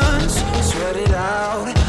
[0.00, 0.32] bunch,
[0.62, 1.83] sweat it out,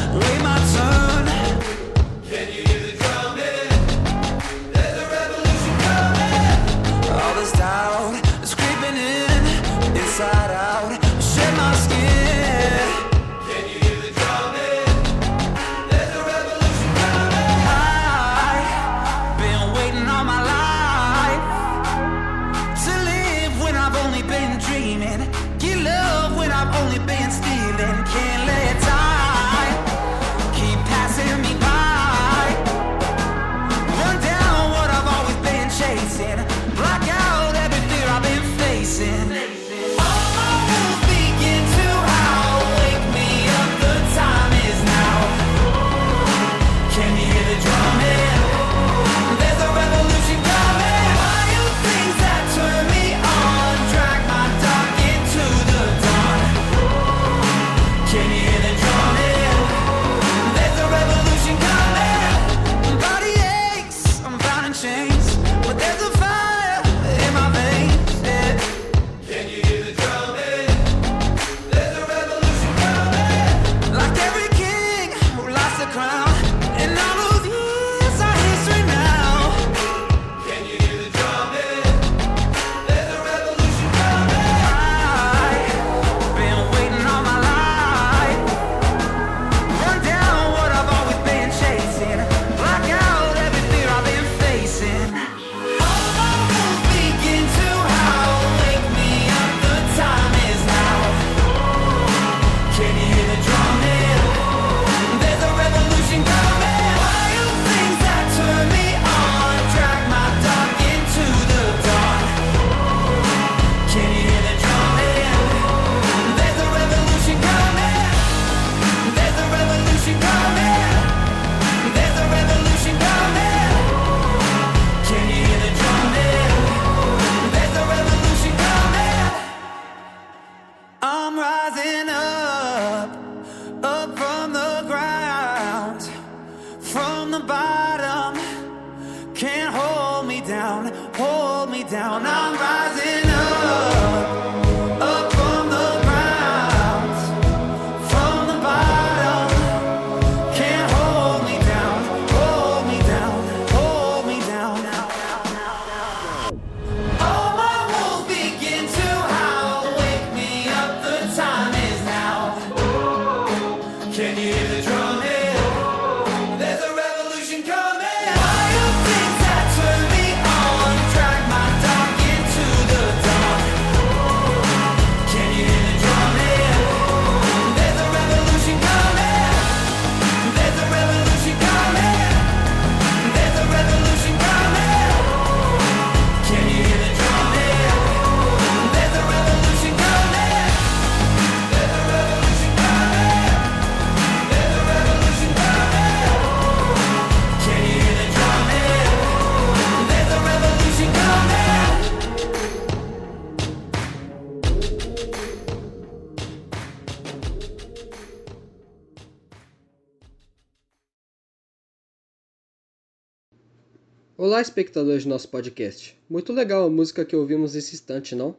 [214.45, 216.15] Olá, espectadores do nosso podcast.
[216.29, 218.55] Muito legal a música que ouvimos nesse instante, não?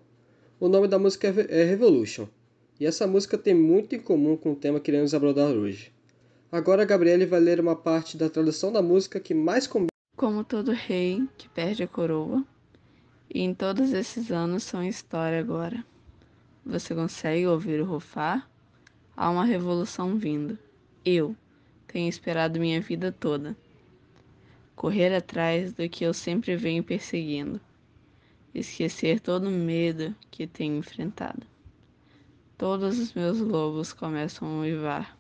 [0.59, 2.27] O nome da música é é Revolution,
[2.81, 5.93] e essa música tem muito em comum com o tema que iremos abordar hoje.
[6.51, 9.87] Agora a Gabriele vai ler uma parte da tradução da música que mais combina
[10.17, 12.45] Como todo rei que perde a coroa,
[13.33, 15.87] e em todos esses anos são história agora.
[16.65, 18.51] Você consegue ouvir o rufar?
[19.17, 20.59] Há uma revolução vindo.
[21.05, 21.37] Eu
[21.87, 23.57] tenho esperado minha vida toda.
[24.77, 27.59] Correr atrás do que eu sempre venho perseguindo.
[28.55, 31.47] Esquecer todo o medo que tenho enfrentado.
[32.59, 35.19] Todos os meus lobos começam a uivar.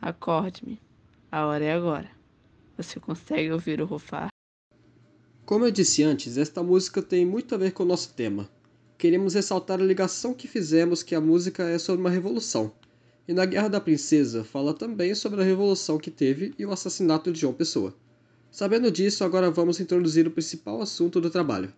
[0.00, 0.80] Acorde-me.
[1.32, 2.08] A hora é agora.
[2.76, 4.28] Você consegue ouvir o rufar?
[5.44, 8.48] Como eu disse antes, esta música tem muito a ver com o nosso tema.
[8.96, 12.72] Queremos ressaltar a ligação que fizemos que a música é sobre uma revolução.
[13.26, 17.32] E na Guerra da Princesa fala também sobre a revolução que teve e o assassinato
[17.32, 17.92] de João Pessoa.
[18.50, 21.72] Sabendo disso, agora vamos introduzir o principal assunto do trabalho.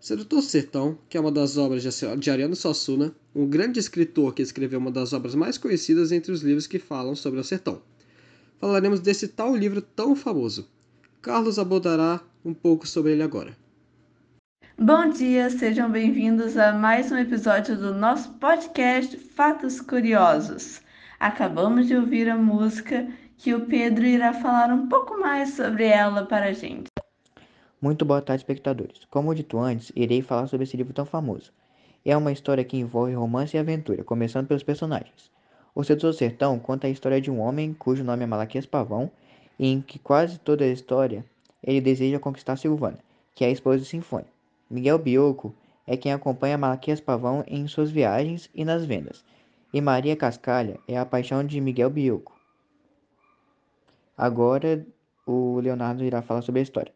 [0.00, 1.82] Sedutor Sertão, que é uma das obras
[2.18, 6.40] de Ariano Suassuna, um grande escritor que escreveu uma das obras mais conhecidas entre os
[6.42, 7.82] livros que falam sobre o sertão.
[8.58, 10.68] Falaremos desse tal livro tão famoso.
[11.20, 13.56] Carlos abordará um pouco sobre ele agora.
[14.78, 20.80] Bom dia, sejam bem-vindos a mais um episódio do nosso podcast Fatos Curiosos.
[21.18, 23.06] Acabamos de ouvir a música
[23.42, 26.88] que o Pedro irá falar um pouco mais sobre ela para a gente.
[27.80, 29.06] Muito boa tarde, espectadores.
[29.10, 31.50] Como dito antes, irei falar sobre esse livro tão famoso.
[32.04, 35.30] É uma história que envolve romance e aventura, começando pelos personagens.
[35.74, 39.10] O Sedutor Sertão conta a história de um homem cujo nome é Malaquias Pavão,
[39.58, 41.24] e em que quase toda a história
[41.64, 42.98] ele deseja conquistar Silvana,
[43.34, 44.28] que é a esposa de Sinfônia.
[44.68, 45.54] Miguel Bioco
[45.86, 49.24] é quem acompanha Malaquias Pavão em suas viagens e nas vendas,
[49.72, 52.39] e Maria Cascalha é a paixão de Miguel Bioco.
[54.20, 54.86] Agora
[55.26, 56.92] o Leonardo irá falar sobre a história.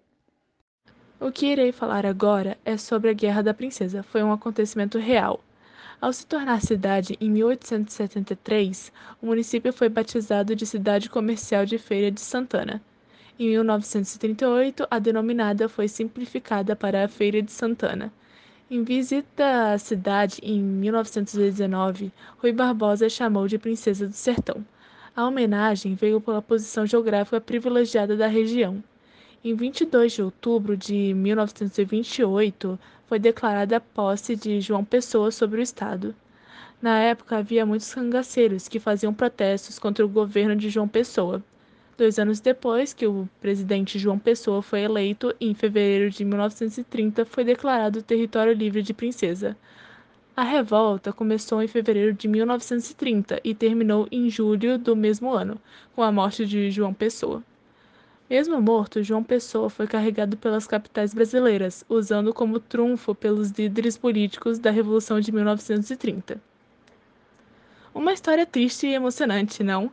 [1.18, 4.02] O que irei falar agora é sobre a Guerra da Princesa.
[4.02, 5.40] Foi um acontecimento real.
[6.02, 8.92] Ao se tornar cidade em 1873,
[9.22, 12.82] o município foi batizado de Cidade Comercial de Feira de Santana.
[13.38, 18.12] Em 1938, a denominada foi simplificada para a Feira de Santana.
[18.70, 24.62] Em visita à cidade em 1919, Rui Barbosa chamou de Princesa do Sertão.
[25.16, 28.82] A homenagem veio pela posição geográfica privilegiada da região.
[29.44, 32.76] Em 22 de outubro de 1928,
[33.06, 36.16] foi declarada a posse de João Pessoa sobre o estado.
[36.82, 41.40] Na época, havia muitos cangaceiros que faziam protestos contra o governo de João Pessoa.
[41.96, 47.44] Dois anos depois que o presidente João Pessoa foi eleito, em fevereiro de 1930, foi
[47.44, 49.56] declarado território livre de Princesa.
[50.36, 55.60] A revolta começou em fevereiro de 1930 e terminou em julho do mesmo ano,
[55.94, 57.40] com a morte de João Pessoa.
[58.28, 64.58] Mesmo morto, João Pessoa foi carregado pelas capitais brasileiras, usando como trunfo pelos líderes políticos
[64.58, 66.42] da Revolução de 1930.
[67.94, 69.88] Uma história triste e emocionante, não?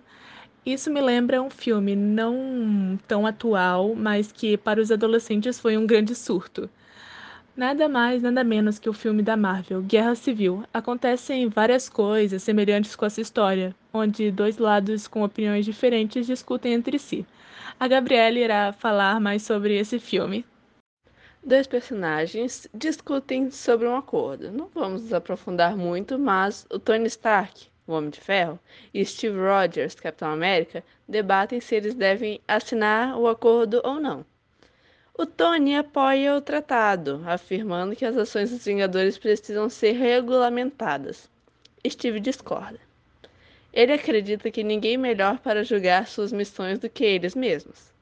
[0.66, 5.86] Isso me lembra um filme não tão atual, mas que para os adolescentes foi um
[5.86, 6.68] grande surto.
[7.62, 10.64] Nada mais, nada menos que o filme da Marvel, Guerra Civil.
[10.74, 16.98] Acontecem várias coisas semelhantes com essa história, onde dois lados com opiniões diferentes discutem entre
[16.98, 17.24] si.
[17.80, 20.44] A Gabriela irá falar mais sobre esse filme.
[21.46, 24.50] Dois personagens discutem sobre um acordo.
[24.50, 28.60] Não vamos nos aprofundar muito, mas o Tony Stark o Homem de Ferro,
[28.94, 34.26] e Steve Rogers, Capitão América, debatem se eles devem assinar o acordo ou não.
[35.22, 41.30] O Tony apoia o tratado, afirmando que as ações dos Vingadores precisam ser regulamentadas.
[41.88, 42.80] Steve discorda.
[43.72, 47.94] Ele acredita que ninguém melhor para julgar suas missões do que eles mesmos,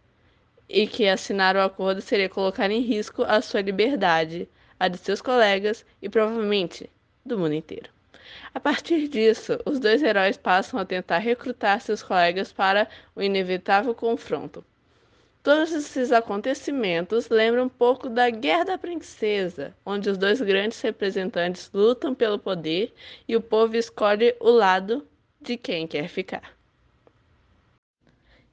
[0.69, 4.48] e que assinar o acordo seria colocar em risco a sua liberdade,
[4.80, 6.89] a de seus colegas e provavelmente
[7.25, 7.89] do mundo inteiro.
[8.56, 13.94] A partir disso, os dois heróis passam a tentar recrutar seus colegas para o inevitável
[13.94, 14.63] confronto.
[15.50, 21.72] Todos esses acontecimentos lembram um pouco da Guerra da Princesa, onde os dois grandes representantes
[21.74, 22.94] lutam pelo poder
[23.28, 25.04] e o povo escolhe o lado
[25.42, 26.56] de quem quer ficar.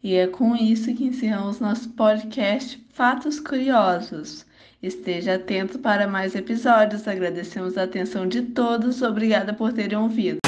[0.02, 4.46] E é com isso que encerramos nosso podcast Fatos Curiosos.
[4.82, 7.06] Esteja atento para mais episódios.
[7.06, 9.02] Agradecemos a atenção de todos.
[9.02, 10.38] Obrigada por terem ouvido.